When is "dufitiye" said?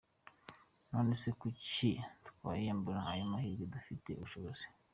3.73-4.15